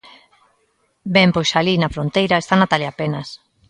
Ben 1.15 1.29
pois 1.35 1.51
alí, 1.59 1.73
na 1.77 1.93
fronteira, 1.95 2.35
está 2.41 2.53
Natalia 2.57 2.91
Penas. 2.99 3.29